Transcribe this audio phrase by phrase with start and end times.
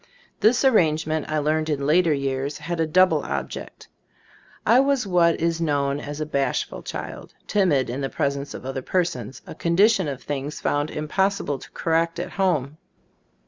[0.39, 3.87] This arrangement, I learned in later years, had a double object.
[4.65, 8.81] I was what is known as a bashful child, timid in the presence of other
[8.81, 12.77] persons, a condition of things found impossible to correct at home.